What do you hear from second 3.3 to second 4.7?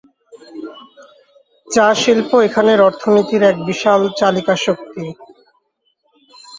এক বিশাল চালিকা